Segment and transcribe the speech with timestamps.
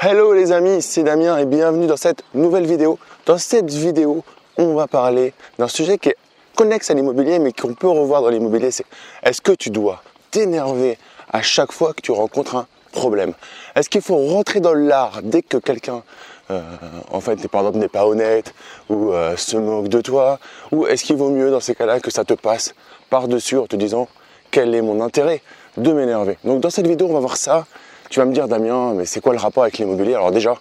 [0.00, 3.00] Hello les amis, c'est Damien et bienvenue dans cette nouvelle vidéo.
[3.26, 4.22] Dans cette vidéo,
[4.56, 6.16] on va parler d'un sujet qui est
[6.54, 8.84] connexe à l'immobilier mais qu'on peut revoir dans l'immobilier, c'est
[9.24, 10.98] est-ce que tu dois t'énerver
[11.28, 13.34] à chaque fois que tu rencontres un problème?
[13.74, 16.04] Est-ce qu'il faut rentrer dans l'art dès que quelqu'un
[16.52, 16.62] euh,
[17.10, 18.54] en fait, par exemple, n'est pas honnête
[18.88, 20.38] ou euh, se moque de toi?
[20.70, 22.72] Ou est-ce qu'il vaut mieux dans ces cas-là que ça te passe
[23.10, 24.06] par-dessus en te disant
[24.52, 25.42] quel est mon intérêt
[25.76, 26.38] de m'énerver?
[26.44, 27.66] Donc dans cette vidéo, on va voir ça.
[28.10, 30.54] Tu vas me dire, Damien, mais c'est quoi le rapport avec l'immobilier Alors déjà,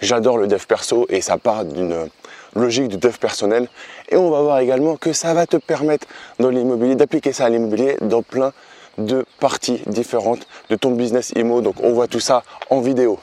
[0.00, 2.08] j'adore le dev perso et ça part d'une
[2.54, 3.68] logique de dev personnel.
[4.10, 6.06] Et on va voir également que ça va te permettre
[6.38, 8.52] dans l'immobilier, d'appliquer ça à l'immobilier dans plein
[8.98, 11.62] de parties différentes de ton business IMO.
[11.62, 13.18] Donc on voit tout ça en vidéo.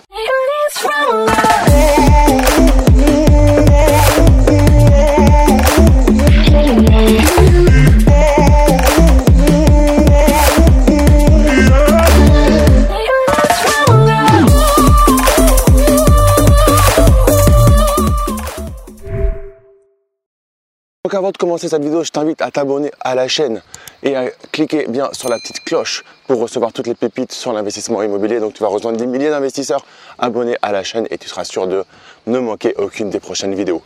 [21.20, 23.62] Avant de commencer cette vidéo, je t'invite à t'abonner à la chaîne
[24.04, 28.02] et à cliquer bien sur la petite cloche pour recevoir toutes les pépites sur l'investissement
[28.02, 28.40] immobilier.
[28.40, 29.86] Donc tu vas rejoindre des milliers d'investisseurs
[30.18, 31.84] abonnés à la chaîne et tu seras sûr de
[32.26, 33.84] ne manquer aucune des prochaines vidéos.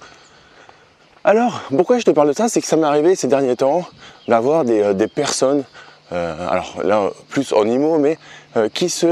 [1.23, 2.49] Alors, pourquoi je te parle de ça?
[2.49, 3.83] C'est que ça m'est arrivé ces derniers temps
[4.27, 5.63] d'avoir des, euh, personnes,
[6.11, 8.19] euh, alors là plus en IMO, mais
[8.57, 9.07] euh, qui se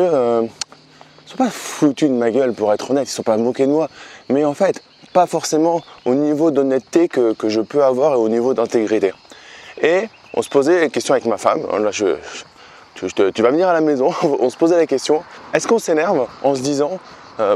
[1.25, 3.89] sont pas foutus de ma gueule pour être honnête, ils sont pas moqués de moi,
[4.29, 4.83] mais en fait
[5.13, 9.13] pas forcément au niveau d'honnêteté que, je peux avoir et au niveau d'intégrité.
[9.81, 13.81] Et on se posait la question avec ma femme, là tu vas venir à la
[13.81, 15.23] maison, on se posait la question,
[15.53, 16.99] est-ce qu'on s'énerve en se disant,
[17.39, 17.55] euh,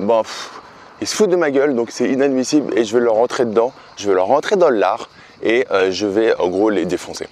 [1.01, 3.73] ils se foutent de ma gueule, donc c'est inadmissible et je vais leur rentrer dedans,
[3.97, 5.09] je vais leur rentrer dans l'art
[5.43, 7.27] et euh, je vais en gros les défoncer.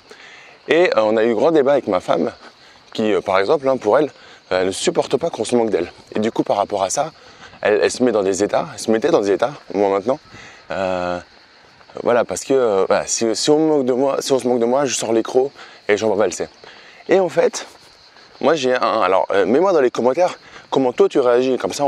[0.68, 2.32] Et euh, on a eu un grand débat avec ma femme
[2.94, 4.12] qui, par exemple, hein, pour elle,
[4.50, 5.92] elle ne supporte pas qu'on se manque d'elle.
[6.16, 7.12] Et du coup, par rapport à ça,
[7.64, 10.19] elle, se met dans des états, elle se mettait dans des états, moi maintenant.
[10.72, 11.19] Euh,
[12.03, 15.52] voilà, parce que euh, si, on se moque de moi, je sors les crocs
[15.88, 16.48] et j'en vais valser.
[17.08, 17.65] Et en fait,
[18.42, 19.02] moi j'ai un.
[19.02, 20.38] Alors, euh, mets-moi dans les commentaires
[20.70, 21.58] comment toi tu réagis.
[21.58, 21.86] Comme ça,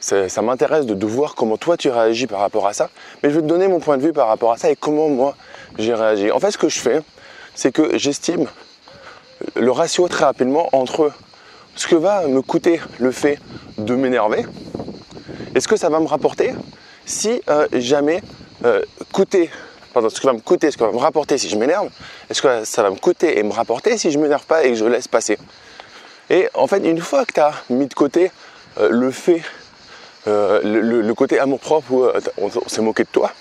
[0.00, 2.88] ça, m'intéresse de, de, voir comment toi tu réagis par rapport à ça.
[3.22, 5.08] Mais je vais te donner mon point de vue par rapport à ça et comment
[5.08, 5.34] moi
[5.78, 6.30] j'ai réagi.
[6.30, 7.00] En fait, ce que je fais,
[7.54, 8.46] c'est que j'estime
[9.56, 11.10] le ratio très rapidement entre
[11.74, 13.38] ce que va me coûter le fait
[13.78, 14.44] de m'énerver
[15.54, 16.54] et ce que ça va me rapporter
[17.04, 18.22] si euh, jamais
[18.64, 18.82] euh,
[19.12, 19.50] coûter,
[19.92, 21.88] pardon, ce que va me coûter, ce que va me rapporter si je m'énerve,
[22.30, 24.76] est-ce que ça va me coûter et me rapporter si je m'énerve pas et que
[24.76, 25.38] je laisse passer?
[26.30, 28.30] Et en fait, une fois que tu as mis de côté
[28.78, 29.42] euh, le fait,
[30.26, 32.06] le, côté amour-propre où
[32.38, 33.32] on, s'est moqué de toi,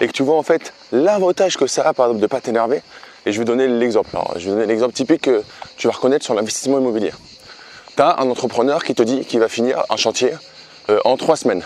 [0.00, 2.40] et que tu vois en fait l'avantage que ça a par exemple de ne pas
[2.40, 2.82] t'énerver,
[3.24, 4.10] et je vais donner l'exemple.
[4.36, 5.42] Je vais donner l'exemple typique que
[5.76, 7.12] tu vas reconnaître sur l'investissement immobilier.
[7.96, 10.32] Tu as un entrepreneur qui te dit qu'il va finir un chantier
[11.04, 11.62] en trois semaines.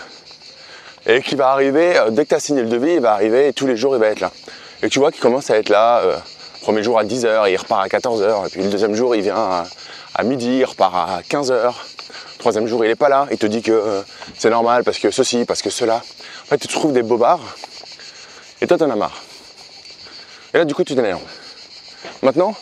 [1.07, 3.47] Et qui va arriver, euh, dès que tu as signé le devis, il va arriver
[3.47, 4.31] et tous les jours il va être là.
[4.81, 6.17] Et tu vois qu'il commence à être là, euh,
[6.61, 9.65] premier jour à 10h, il repart à 14h, et puis le deuxième jour il vient
[10.15, 11.73] à, midi, il repart à 15h.
[12.39, 14.03] Troisième jour il n'est pas là, il te dit que
[14.37, 15.97] c'est normal parce que ceci, parce que cela.
[15.97, 17.55] En fait tu trouves des bobards
[18.61, 19.21] et toi t'en as marre.
[20.53, 21.21] Et là du coup tu t'énerves.
[22.23, 22.55] Maintenant,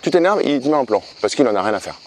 [0.00, 1.98] tu t'énerves, il te met un plan parce qu'il en a rien à faire.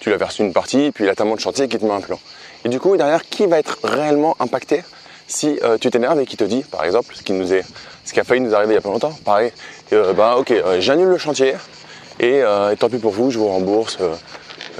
[0.00, 1.92] Tu lui as versé une partie, puis il a tellement de chantier qu'il te met
[1.92, 2.18] un plan.
[2.64, 4.82] Et du coup, derrière, qui va être réellement impacté
[5.26, 7.64] si euh, tu t'énerves et qui te dit, par exemple, ce qui nous est,
[8.04, 9.52] ce qui a failli nous arriver il y a pas longtemps, pareil,
[9.92, 11.54] euh, bah ok, euh, j'annule le chantier
[12.20, 12.42] et,
[12.78, 13.98] tant pis pour vous, je vous rembourse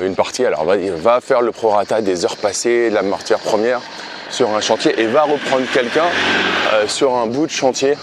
[0.00, 0.44] une partie.
[0.44, 3.80] Alors va, va faire le prorata des heures passées, de la matière première
[4.30, 6.06] sur un chantier et va reprendre quelqu'un
[6.86, 7.96] sur un bout de chantier.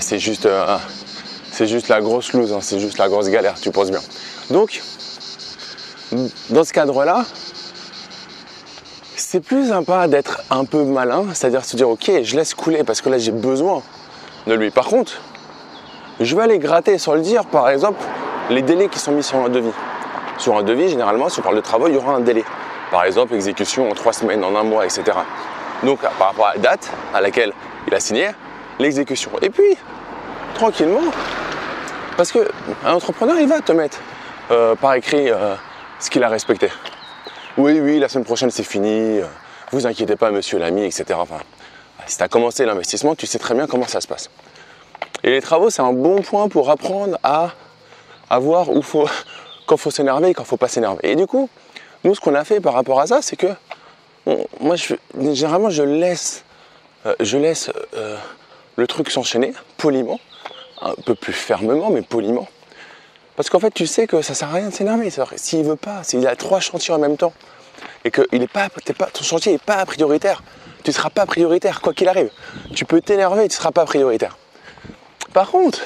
[0.00, 0.46] c'est juste,
[1.58, 4.02] juste la grosse loose, hein, c'est juste la grosse galère, tu penses bien.
[4.50, 4.82] Donc,
[6.50, 7.24] dans ce cadre-là,
[9.34, 13.00] c'est plus sympa d'être un peu malin, c'est-à-dire se dire ok, je laisse couler parce
[13.00, 13.82] que là j'ai besoin
[14.46, 14.70] de lui.
[14.70, 15.20] Par contre,
[16.20, 18.00] je vais aller gratter sans le dire, par exemple,
[18.48, 19.72] les délais qui sont mis sur un devis.
[20.38, 22.44] Sur un devis, généralement, si on parle de travaux, il y aura un délai.
[22.92, 25.02] Par exemple, exécution en trois semaines, en un mois, etc.
[25.82, 27.52] Donc, par rapport à la date à laquelle
[27.88, 28.28] il a signé,
[28.78, 29.32] l'exécution.
[29.42, 29.76] Et puis,
[30.54, 31.10] tranquillement,
[32.16, 32.44] parce qu'un
[32.84, 33.98] entrepreneur, il va te mettre
[34.52, 35.56] euh, par écrit euh,
[35.98, 36.70] ce qu'il a respecté.
[37.56, 39.20] Oui, oui, la semaine prochaine c'est fini,
[39.70, 41.04] vous inquiétez pas, monsieur l'ami, etc.
[41.14, 41.38] Enfin,
[42.06, 44.28] si tu as commencé l'investissement, tu sais très bien comment ça se passe.
[45.22, 47.52] Et les travaux, c'est un bon point pour apprendre à,
[48.40, 49.08] voir où faut,
[49.66, 51.00] quand faut s'énerver et quand faut pas s'énerver.
[51.04, 51.48] Et du coup,
[52.02, 53.46] nous, ce qu'on a fait par rapport à ça, c'est que
[54.58, 56.44] moi, je, généralement, je laisse,
[57.06, 58.16] euh, je laisse euh,
[58.74, 60.18] le truc s'enchaîner poliment,
[60.82, 62.48] un peu plus fermement, mais poliment.
[63.36, 65.10] Parce qu'en fait, tu sais que ça sert à rien de s'énerver.
[65.36, 67.32] S'il veut pas, s'il a trois chantiers en même temps,
[68.04, 70.42] et que ton chantier n'est pas prioritaire,
[70.82, 72.30] tu ne seras pas prioritaire, quoi qu'il arrive.
[72.74, 74.36] Tu peux t'énerver, tu ne seras pas prioritaire.
[75.32, 75.80] Par contre,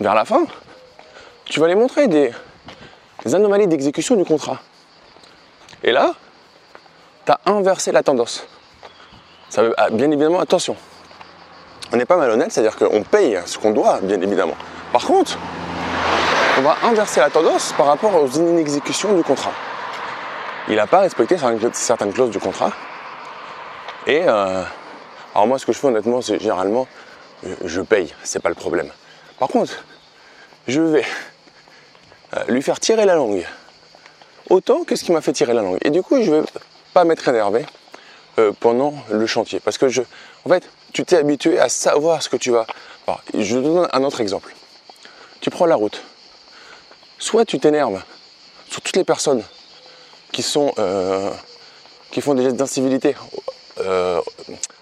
[0.00, 0.46] vers la fin,
[1.46, 2.30] tu vas les montrer des,
[3.32, 4.60] anomalies d'exécution du contrat.
[5.82, 6.14] Et là,
[7.24, 8.46] tu as inversé la tendance.
[9.56, 10.76] Ah, bien évidemment, attention.
[11.90, 14.56] On n'est pas malhonnête, c'est-à-dire qu'on paye ce qu'on doit, bien évidemment.
[14.92, 15.38] Par contre,
[16.58, 19.52] on va inverser la tendance par rapport aux inexécutions du contrat.
[20.68, 21.36] Il n'a pas respecté
[21.72, 22.72] certaines clauses du contrat.
[24.08, 24.64] Et euh,
[25.34, 26.88] alors moi, ce que je fais honnêtement, c'est généralement,
[27.64, 28.90] je paye, c'est pas le problème.
[29.38, 29.84] Par contre,
[30.66, 31.04] je vais
[32.36, 33.46] euh, lui faire tirer la langue
[34.50, 35.78] autant que ce qui m'a fait tirer la langue.
[35.82, 36.46] Et du coup, je ne vais
[36.92, 37.64] pas m'être énervé
[38.40, 39.60] euh, pendant le chantier.
[39.60, 40.02] Parce que je,
[40.44, 42.66] en fait, tu t'es habitué à savoir ce que tu vas.
[43.32, 44.52] je te donne un autre exemple.
[45.40, 46.02] Tu prends la route.
[47.18, 48.02] Soit tu t'énerves
[48.70, 49.42] sur toutes les personnes
[50.32, 51.30] qui sont euh,
[52.10, 53.16] qui font des gestes d'incivilité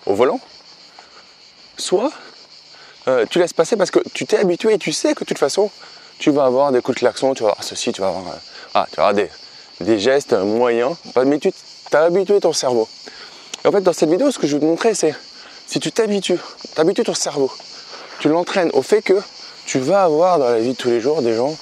[0.07, 0.41] au volant,
[1.77, 2.11] soit
[3.29, 5.71] tu laisses passer parce que tu t'es habitué et tu sais que de toute façon
[6.19, 8.39] tu vas avoir des coups de klaxon, tu vas avoir ceci, tu vas avoir, euh,
[8.75, 10.95] ah, tu vas des, gestes moyens,
[11.25, 11.53] mais tu
[11.93, 12.89] as habitué ton cerveau.
[13.65, 15.15] Et en fait, dans cette vidéo, ce que je vais te montrer, c'est
[15.67, 16.39] si tu t'habitues,
[16.75, 17.51] t'habitues ton cerveau,
[18.21, 19.21] tu l'entraînes au fait que
[19.67, 21.57] tu vas avoir dans la vie de tous les jours des gens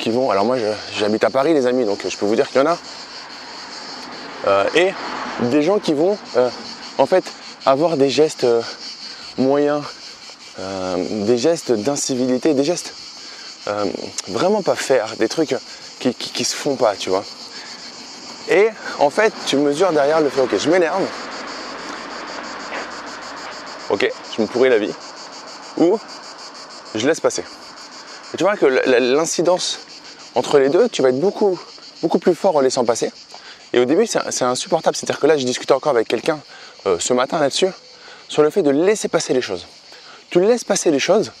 [0.00, 0.30] qui vont.
[0.30, 0.56] Alors moi,
[0.96, 2.78] j'habite à Paris, les amis, donc je peux vous dire qu'il y en a.
[4.46, 4.92] Euh, et
[5.50, 6.48] des gens qui vont, euh,
[6.98, 7.24] en fait,
[7.66, 8.46] avoir des gestes
[9.38, 9.82] moyens,
[10.58, 12.94] des gestes d'incivilité, des gestes
[13.68, 13.84] euh,
[14.28, 15.54] vraiment pas faire, des trucs
[15.98, 17.24] qui, qui, se font pas, tu vois.
[18.48, 18.68] Et
[18.98, 21.02] en fait, tu mesures derrière le fait, ok, je m'énerve,
[23.90, 24.92] ok, je me pourris la vie,
[25.76, 25.98] ou
[26.94, 27.44] je laisse passer.
[28.36, 29.80] Tu vois que l'incidence
[30.34, 31.58] entre les deux, tu vas être beaucoup,
[32.02, 33.12] beaucoup plus fort en laissant passer.
[33.72, 34.96] Et au début, c'est insupportable.
[34.96, 36.40] C'est-à-dire que là, j'ai discuté encore avec quelqu'un
[36.86, 37.68] euh, ce matin là-dessus,
[38.28, 39.66] sur le fait de laisser passer les choses.
[40.30, 41.32] Tu laisses passer les choses,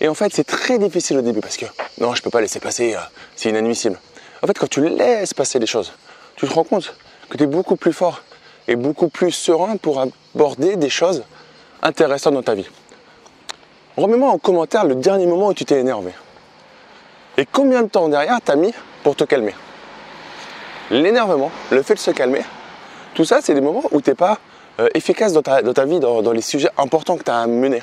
[0.00, 1.66] et en fait, c'est très difficile au début parce que
[2.00, 3.00] non, je ne peux pas laisser passer, euh,
[3.34, 3.98] c'est inadmissible.
[4.42, 5.92] En fait, quand tu laisses passer les choses,
[6.36, 6.94] tu te rends compte
[7.30, 8.22] que tu es beaucoup plus fort
[8.68, 10.00] et beaucoup plus serein pour
[10.34, 11.24] aborder des choses
[11.82, 12.66] intéressantes dans ta vie.
[13.96, 16.12] Remets-moi en commentaire le dernier moment où tu t'es énervé.
[17.38, 18.72] Et combien de temps derrière t'as mis
[19.02, 19.54] pour te calmer?
[20.90, 22.42] L'énervement, le fait de se calmer,
[23.14, 24.38] tout ça, c'est des moments où tu n'es pas
[24.78, 27.82] euh, efficace dans ta, vie, dans, les sujets importants que tu as à mener.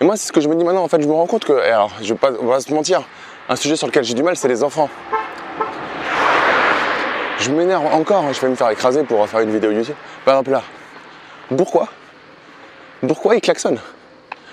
[0.00, 0.84] Et moi, c'est ce que je me dis maintenant.
[0.84, 3.02] En fait, je me rends compte que, alors, je vais pas, on va se mentir,
[3.48, 4.88] un sujet sur lequel j'ai du mal, c'est les enfants.
[7.38, 9.94] Je m'énerve encore, hein, je vais me faire écraser pour faire une vidéo YouTube.
[10.24, 10.62] Par exemple là,
[11.56, 11.88] pourquoi?
[13.06, 13.78] Pourquoi il klaxonne?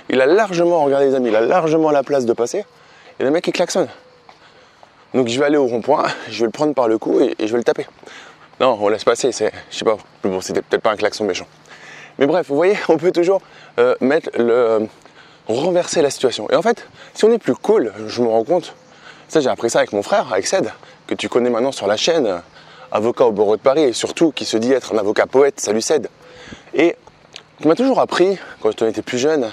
[0.09, 2.63] Il a largement, regardez les amis, il a largement la place de passer,
[3.19, 3.87] et le mec il klaxonne.
[5.13, 7.51] Donc je vais aller au rond-point, je vais le prendre par le cou et, je
[7.51, 7.87] vais le taper.
[8.59, 11.47] Non, on laisse passer, c'est, je sais pas, bon, c'était peut-être pas un klaxon méchant.
[12.19, 13.41] Mais bref, vous voyez, on peut toujours
[13.79, 14.87] euh, mettre le,
[15.47, 16.49] renverser la situation.
[16.49, 18.75] Et en fait, si on est plus cool, je me rends compte,
[19.27, 20.71] ça j'ai appris ça avec mon frère, avec Ced,
[21.07, 22.41] que tu connais maintenant sur la chaîne,
[22.91, 25.81] avocat au barreau de Paris, et surtout qui se dit être un avocat poète, salut
[25.81, 26.09] Ced.
[26.73, 26.95] Et
[27.61, 29.51] qui m'a toujours appris, quand on était plus jeune,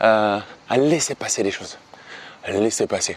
[0.00, 0.42] à
[0.76, 1.78] laisser passer les choses.
[2.46, 3.16] Laisser passer.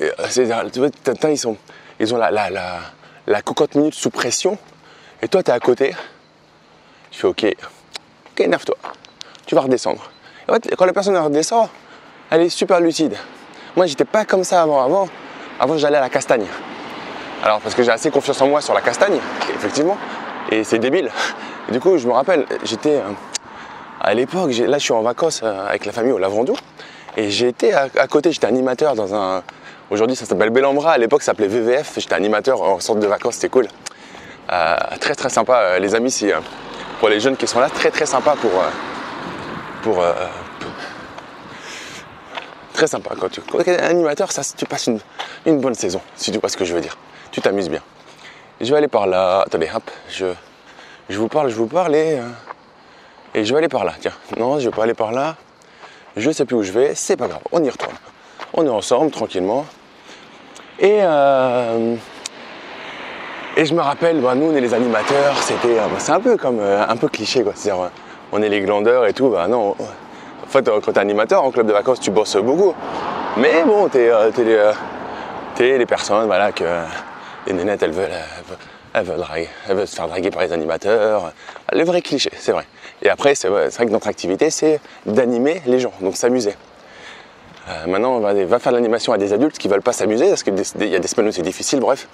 [0.00, 0.88] Et, euh, tu vois,
[1.30, 1.56] ils, sont,
[1.98, 2.78] ils ont la, la, la,
[3.26, 4.56] la cocotte minute sous pression,
[5.20, 5.94] et toi tu es à côté,
[7.10, 8.76] tu fais ok, ok, énerve-toi,
[9.46, 10.10] tu vas redescendre
[10.76, 11.68] quand la personne redescend,
[12.30, 13.16] elle est super lucide.
[13.76, 14.82] Moi, j'étais pas comme ça avant.
[14.82, 15.08] Avant,
[15.58, 16.46] avant j'allais à la castagne.
[17.42, 19.18] Alors, parce que j'ai assez confiance en moi sur la castagne,
[19.54, 19.96] effectivement,
[20.50, 21.10] et c'est débile.
[21.70, 23.12] du coup, je me rappelle, j'étais euh,
[24.00, 26.54] à l'époque, là, je suis en vacances euh, avec la famille au Lavandou,
[27.16, 29.42] et j'ai été à, côté, j'étais animateur dans un.
[29.90, 30.92] Aujourd'hui, ça s'appelle Bellambra.
[30.92, 31.94] À l'époque, ça s'appelait VVF.
[31.96, 33.66] J'étais animateur en centre de vacances, c'était cool.
[34.52, 36.30] Euh, très très sympa, les amis, si,
[37.00, 38.50] pour les jeunes qui sont là, très très sympa pour
[39.82, 40.12] pour, euh,
[42.72, 44.88] très sympa quand tu es animateur ça tu passes
[45.46, 46.96] une, bonne saison si tu vois ce que je veux dire
[47.30, 47.80] tu t'amuses bien
[48.60, 50.26] je vais aller par là attendez hop je
[51.08, 52.28] je vous parle je vous parle et, euh,
[53.34, 55.36] et je vais aller par là tiens non je vais pas aller par là
[56.16, 57.94] je sais plus où je vais c'est pas grave on y retourne
[58.54, 59.66] on est ensemble tranquillement
[60.78, 61.96] et euh,
[63.56, 66.36] et je me rappelle, bah, nous on est les animateurs, c'était, bah, c'est un peu
[66.36, 67.52] comme un peu cliché quoi.
[67.54, 67.90] C'est-à-dire,
[68.32, 69.28] on est les glandeurs et tout.
[69.28, 69.70] Bah non.
[69.70, 72.74] En fait, quand t'es animateur en club de vacances, tu bosses beaucoup.
[73.36, 74.72] Mais bon, t'es euh, euh,
[75.58, 76.64] es, les personnes, voilà, que
[77.46, 78.10] les nénettes, elles veulent,
[78.92, 79.24] elles veulent,
[79.68, 81.32] elles veulent, se faire draguer par les animateurs.
[81.72, 82.66] Les vrais clichés, c'est vrai.
[83.02, 86.54] Et après, c'est vrai, que notre activité, c'est d'animer les gens, donc s'amuser.
[87.68, 90.42] Euh, maintenant, on va, va faire l'animation à des adultes qui veulent pas s'amuser, parce
[90.42, 90.54] qu'il
[90.88, 92.08] y a des semaines où c'est difficile, bref.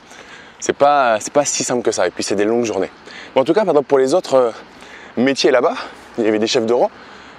[0.61, 2.07] c'est pas, pas si simple que ça.
[2.07, 2.91] Et puis c'est des longues journées.
[3.35, 4.51] Mais en tout cas, par exemple, pour les autres euh,
[5.17, 5.75] métiers là-bas,
[6.19, 6.91] il y avait des chefs de rang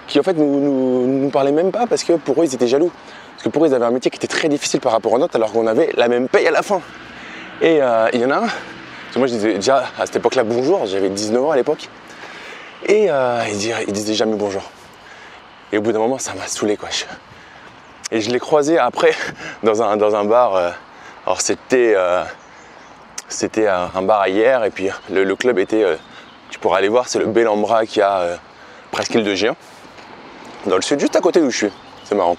[0.08, 2.92] qui en fait nous, nous, parlaient même pas parce que pour eux ils étaient jaloux.
[3.34, 5.20] Parce que pour eux ils avaient un métier qui était très difficile par rapport aux
[5.20, 6.82] nôtres alors qu'on avait la même paye à la fin.
[7.62, 10.18] Et euh, il y en a un, parce que moi je disais déjà à cette
[10.18, 11.90] époque-là bonjour, j'avais 19 ans à l'époque.
[12.86, 14.62] Et euh, il, disait, il disait jamais bonjour.
[15.72, 16.90] Et au bout d'un moment ça m'a saoulé quoi.
[18.12, 19.14] Et je l'ai croisé après
[19.64, 20.56] dans un, bar.
[20.56, 20.70] euh,
[21.26, 22.24] alors c'était euh,
[23.96, 25.84] un, bar hier et puis le, club était,
[26.50, 28.36] tu pourras aller voir, c'est le Bellambra qui a euh,
[28.92, 29.58] presqu'île de Géant,
[30.68, 31.72] dans le sud, juste à côté d'où je suis.
[32.06, 32.38] C'est marrant.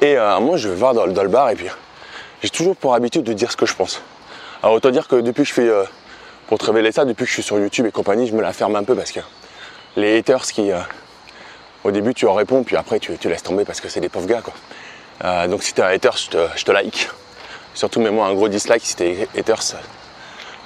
[0.00, 1.68] Et moi je vais voir dans, le- bar et puis
[2.42, 4.02] j'ai toujours pour habitude de dire ce que je pense.
[4.62, 5.70] Alors autant dire que depuis que je fais,
[6.48, 8.52] pour te révéler ça, depuis que je suis sur YouTube et compagnie, je me la
[8.52, 9.20] ferme un peu parce que
[9.96, 10.78] les haters qui, euh,
[11.84, 14.26] au début tu en réponds puis après tu, laisses tomber parce que c'est des pauvres
[14.26, 14.54] gars quoi.
[15.24, 17.08] Euh, donc si t'es un hater, je te, like.
[17.74, 19.76] Surtout mets-moi un gros dislike si t'es haters.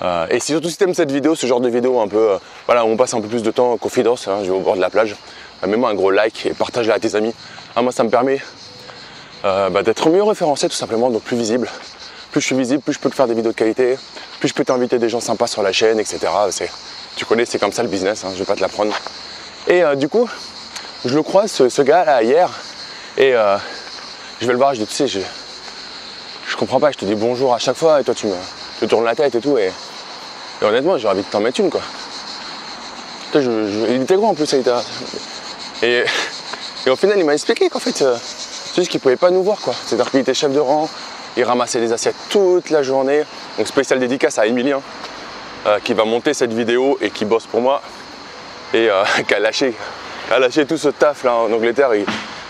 [0.02, 2.88] Euh, et surtout si t'aimes cette vidéo, ce genre de vidéo un peu, voilà, où
[2.88, 4.80] on passe un peu plus de temps en confidence, hein, je vais au bord de
[4.80, 5.14] la plage,
[5.66, 7.34] mets-moi un gros like et partage-la à tes amis.
[7.76, 8.40] Ah, moi ça me permet
[9.42, 11.68] bah, d'être mieux référencé tout simplement, donc plus visible.
[12.32, 13.98] Plus je suis visible, plus je peux te faire des vidéos de qualité,
[14.38, 16.28] plus je peux t'inviter des gens sympas sur la chaîne, etc.
[17.16, 18.94] Tu connais, c'est comme ça le business, hein, je vais pas te l'apprendre.
[19.68, 20.28] Et euh, du coup,
[21.04, 22.50] je le croise, ce, ce gars là, hier,
[23.16, 23.56] et euh,
[24.40, 25.20] je vais le voir, je dis, tu sais, je,
[26.46, 28.34] je comprends pas, je te dis bonjour à chaque fois, et toi tu me,
[28.78, 29.72] tu tournes la tête et tout, et,
[30.62, 31.80] honnêtement, j'ai envie de t'en mettre une, quoi.
[33.34, 34.70] Il était gros en plus, il était-
[35.82, 36.04] Et,
[36.86, 39.42] et au final, il m'a expliqué qu'en fait, euh, c'est juste qu'il pouvait pas nous
[39.42, 39.74] voir, quoi.
[39.86, 40.88] C'est-à-dire qu'il était chef de rang,
[41.36, 43.22] il ramassait des assiettes toute la journée.
[43.56, 44.82] Donc spécial dédicace à Emilien,
[45.66, 47.82] euh, qui va monter cette vidéo et qui bosse pour moi,
[48.74, 49.74] et euh, qui a lâché,
[50.30, 51.92] a lâché tout ce taf là en Angleterre.
[51.92, 52.04] et-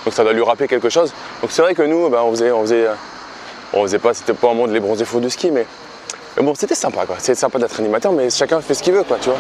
[0.04, 1.12] donc ça doit lui rappeler quelque chose.
[1.42, 2.94] Donc c'est vrai que nous, ben, on faisait, on faisait, euh,
[3.74, 5.66] on faisait pas, c'était pas un monde les bronzés faux de ski, mais,
[6.38, 7.16] mais bon, c'était sympa, quoi.
[7.18, 9.38] C'est sympa d'être animateur, mais chacun fait ce qu'il veut, quoi, tu vois.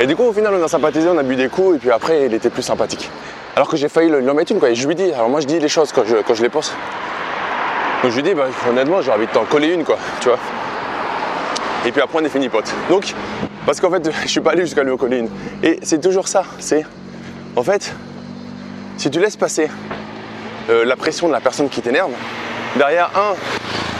[0.00, 1.90] Et du coup, au final, on a sympathisé, on a bu des coups, et puis
[1.90, 3.08] après, il était plus sympathique.
[3.56, 4.68] Alors que j'ai failli lui en mettre une, quoi.
[4.68, 6.50] Et je lui dis, alors moi, je dis les choses quand je, quand je les
[6.50, 6.74] pense.
[8.02, 10.38] Donc je lui dis, bah, honnêtement, j'ai envie de t'en coller une, quoi, tu vois.
[11.86, 12.70] Et puis après, on est fini, pote.
[12.90, 13.14] Donc,
[13.66, 15.28] parce qu'en fait, je suis pas allé jusqu'à une.
[15.62, 16.84] Et c'est toujours ça, c'est,
[17.56, 17.94] en fait,
[18.96, 19.70] si tu laisses passer
[20.70, 22.12] euh, la pression de la personne qui t'énerve,
[22.76, 23.34] derrière, un,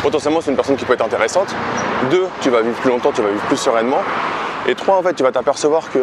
[0.03, 1.55] potentiellement, c'est une personne qui peut être intéressante.
[2.11, 4.03] Deux, tu vas vivre plus longtemps, tu vas vivre plus sereinement.
[4.67, 6.01] Et trois, en fait, tu vas t'apercevoir que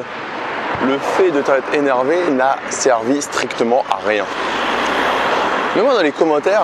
[0.85, 4.25] le fait de t'être énervé n'a servi strictement à rien.
[5.75, 6.63] Mets-moi dans les commentaires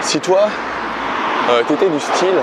[0.00, 0.48] si toi,
[1.66, 2.40] tu étais du style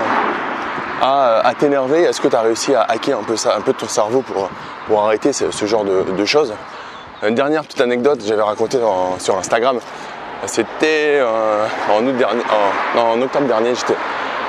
[1.02, 3.34] à, t'énerver, est-ce que tu as réussi à hacker un peu,
[3.64, 4.48] peu ton cerveau pour,
[4.86, 6.54] pour arrêter ce, genre de, de choses?
[7.22, 8.78] Une dernière petite anecdote, j'avais raconté
[9.18, 9.78] sur Instagram.
[10.44, 13.96] C'était euh, en, octobre dernier, j'étais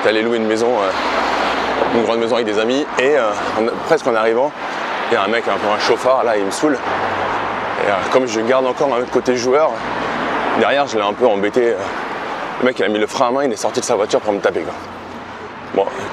[0.06, 3.32] allé louer une maison, euh, une grande maison avec des amis, et euh,
[3.86, 4.52] presque en arrivant,
[5.10, 6.78] il y a un mec, un peu un chauffard, là, il me saoule.
[7.88, 9.72] Et comme je garde encore un côté joueur,
[10.60, 11.74] derrière, je l'ai un peu embêté.
[12.60, 14.20] Le mec, il a mis le frein à main, il est sorti de sa voiture
[14.20, 14.64] pour me taper.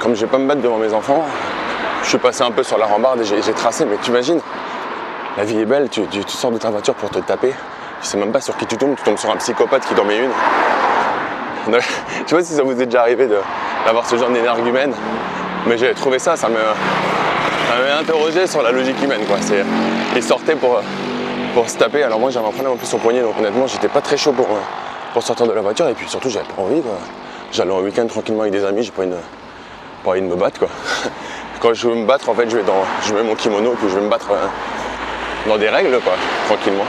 [0.05, 1.25] Comme je vais pas me battre devant mes enfants,
[2.03, 4.39] je suis passé un peu sur la rambarde et j'ai tracé, mais tu imagines,
[5.35, 7.55] la vie est belle, tu, sors de ta voiture pour te taper,
[8.03, 10.19] tu sais même pas sur qui tu tombes, tu tombes sur un psychopathe qui met
[10.19, 10.29] une.
[11.73, 11.79] Je
[12.27, 13.27] sais pas si ça vous est déjà arrivé
[13.83, 14.93] d'avoir ce genre d'énergumène,
[15.65, 19.25] mais j'ai trouvé ça, ça m'a interrogé sur la logique humaine.
[19.25, 19.37] Quoi.
[19.41, 19.65] C'est-
[20.15, 20.81] Il sortait pour,
[21.55, 23.87] pour se taper, alors moi j'avais un problème en plus au poignet, donc honnêtement j'étais
[23.87, 24.49] pas très chaud pour,
[25.13, 26.83] pour sortir de la voiture, et puis surtout j'avais pas envie.
[27.51, 29.15] J'allais en week-end tranquillement avec des amis, j'ai pas de,
[30.05, 30.59] pas envie de me battre.
[30.59, 30.69] Quoi.
[31.59, 33.89] Quand je veux me battre, en fait, je, vais dans, je mets mon kimono, puis
[33.89, 36.13] je vais me battre euh, dans des règles, quoi,
[36.45, 36.85] tranquillement.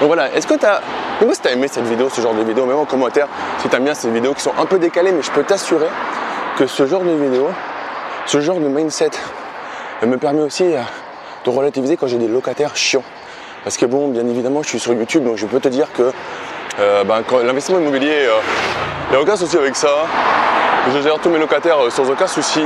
[0.00, 0.80] Donc voilà, est-ce que tu as.
[1.18, 3.28] Dis-moi si tu aimé cette vidéo, ce genre de vidéo, même en commentaire,
[3.58, 5.88] si tu aimes bien ces vidéos qui sont un peu décalées, mais je peux t'assurer
[6.56, 7.48] que ce genre de vidéo,
[8.26, 9.10] ce genre de mindset,
[10.02, 10.80] me permet aussi euh,
[11.44, 13.04] de relativiser quand j'ai des locataires chiants.
[13.62, 16.10] Parce que bon, bien évidemment, je suis sur YouTube, donc je peux te dire que
[16.80, 18.26] euh, ben, l'investissement immobilier,
[19.08, 20.06] il n'y a aucun souci avec ça.
[20.90, 22.62] Je gère tous mes locataires euh, sans aucun souci.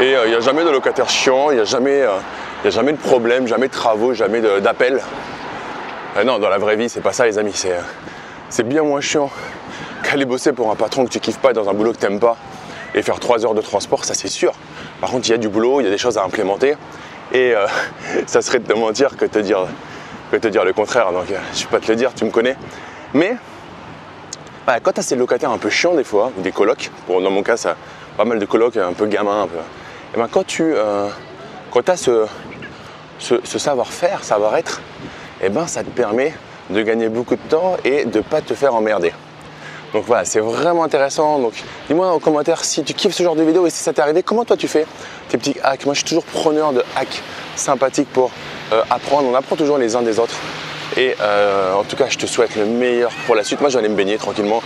[0.00, 2.18] Et il n'y a jamais de locataires chiants, il n'y a, jamais, euh,
[2.64, 5.00] a jamais de problème, jamais de travaux, jamais d'appels.
[6.16, 7.52] Euh, non, dans la vraie vie, c'est pas ça, les amis.
[7.54, 9.30] C'est, euh, bien moins chiant
[10.02, 12.36] qu'aller bosser pour un patron que tu kiffes pas dans un boulot que t'aimes pas
[12.94, 14.52] et faire 3 heures de transport, ça c'est sûr.
[15.00, 16.74] Par contre, il y a du boulot, il y a des choses à implémenter.
[17.32, 17.66] Et euh,
[18.26, 19.66] ça serait de te mentir que te dire,
[20.32, 21.12] que te dire le contraire.
[21.12, 22.56] Donc, euh, je vais pas te le dire, tu me connais.
[23.14, 23.36] Mais
[24.70, 27.20] bah, quand tu as ces locataires un peu chiants des fois, ou des colocs, pour,
[27.20, 27.74] dans mon cas, ça,
[28.16, 29.56] pas mal de colocs un peu gamins, un peu.
[30.14, 31.08] Et ben, quand tu euh,
[31.72, 32.26] quand as ce,
[33.18, 34.80] ce, savoir-faire, savoir-être,
[35.42, 36.32] et ben, ça te permet
[36.70, 39.12] de gagner beaucoup de temps et de pas te faire emmerder.
[39.92, 41.40] Donc voilà, c'est vraiment intéressant.
[41.40, 41.54] Donc
[41.88, 44.22] dis-moi en commentaire si tu kiffes ce genre de vidéo et si ça t'est arrivé,
[44.22, 44.86] comment toi tu fais
[45.30, 45.84] tes petits hacks?
[45.84, 47.24] Moi je suis toujours preneur de hacks
[47.56, 48.30] sympathiques pour
[48.72, 49.28] euh, apprendre.
[49.28, 50.36] On apprend toujours les uns des autres.
[50.96, 53.60] Et euh, en tout cas, je te souhaite le meilleur pour la suite.
[53.60, 54.62] Moi, je vais aller me baigner tranquillement.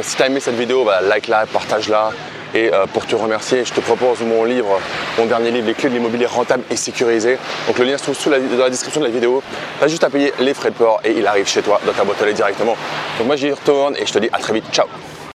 [0.00, 2.10] Si tu as aimé cette vidéo, bah, like-la, partage-la.
[2.54, 4.80] Et euh, pour te remercier, je te propose mon livre,
[5.18, 7.38] mon dernier livre, Les clés de l'immobilier rentable et sécurisé.
[7.66, 8.38] Donc le lien se trouve sous la,
[8.70, 9.42] description de la vidéo.
[9.78, 11.92] Tu as juste à payer les frais de port et il arrive chez toi dans
[11.92, 12.76] ta boîte aux lettres directement.
[13.18, 14.64] Donc moi j'y retourne et je te dis à très vite.
[14.72, 14.86] Ciao